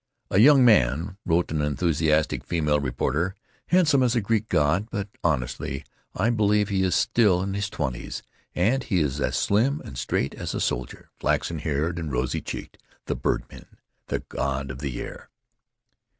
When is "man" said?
0.65-1.17